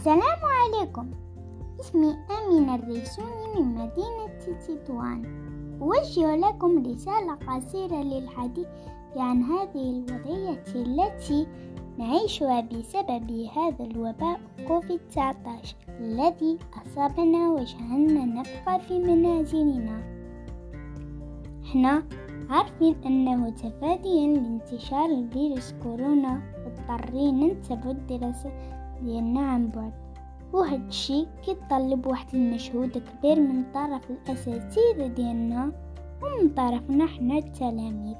[0.00, 1.10] السلام عليكم.
[1.80, 5.24] اسمي آمنة الريسوني من مدينة تطوان
[5.82, 8.66] أوجه لكم رسالة قصيرة للحديث
[9.16, 11.46] عن هذه الوضعية التي
[11.98, 20.02] نعيشها بسبب هذا الوباء كوفيد 19 الذي أصابنا وجعلنا نبقى في منازلنا.
[21.64, 22.02] إحنا
[22.50, 28.50] عارفين أنه تفاديا لانتشار الفيروس كورونا اضطرينا نتبع الدراسة
[29.02, 29.92] ديالنا عن بعد.
[30.52, 35.72] وهاد الشي كيتطلب واحد المجهود كبير من طرف الأساتذة ديالنا
[36.22, 38.16] ومن طرفنا حنا التلاميذ.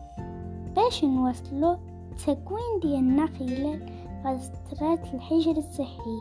[0.77, 1.77] باش نوصلو
[2.11, 3.91] التكوين ديالنا خلال
[4.25, 6.19] فترة الحجر الصحي.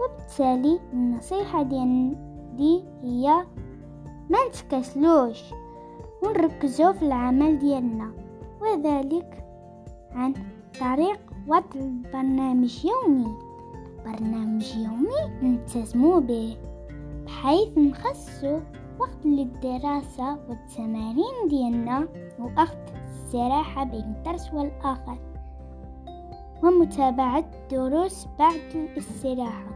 [0.00, 2.16] وبالتالي النصيحة ديال
[2.56, 3.44] دي هي
[4.30, 5.42] ما نتكسلوش
[6.22, 8.12] ونركزوا في العمل ديالنا
[8.60, 9.44] وذلك
[10.12, 10.34] عن
[10.80, 11.80] طريق وضع
[12.12, 13.34] برنامج يومي.
[14.04, 16.56] برنامج يومي نلتزموا به.
[17.26, 18.60] بحيث نخصصوا
[18.98, 25.18] وقت للدراسة والتمارين ديالنا وأخذ الاستراحة بين الدرس والآخر
[26.62, 29.70] ومتابعة الدروس بعد الاستراحة.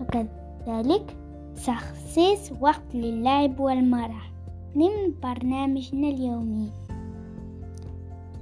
[0.00, 1.16] وكذلك
[1.66, 4.30] تخصيص وقت للعب والمرح
[4.74, 6.85] ضمن برنامجنا اليومي.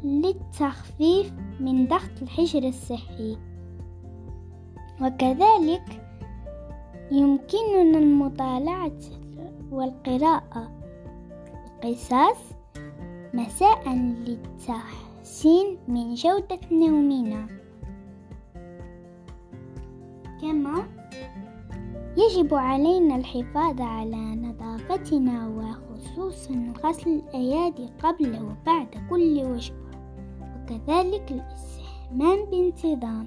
[0.04, 3.36] للتخفيف من ضغط الحجر الصحي.
[5.02, 6.02] وكذلك
[7.12, 9.00] يمكننا المطالعة
[9.70, 10.70] والقراءة.
[11.84, 12.54] القصص
[13.34, 17.46] مساء للتحسين من جودة نومنا.
[20.42, 20.88] كما
[22.16, 29.83] يجب علينا الحفاظ على نظافتنا وخصوصا غسل الأيادي قبل وبعد كل وجبة.
[30.64, 33.26] وكذلك الاستحمام بانتظام.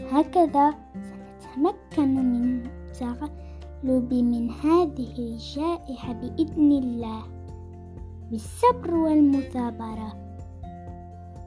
[0.00, 7.22] هكذا سنتمكن من التغلب من هذه الجائحة بإذن الله.
[8.30, 10.36] بالصبر والمثابرة.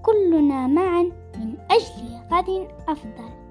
[0.04, 1.04] كلنا معا
[1.38, 3.45] من أجل غد أفضل.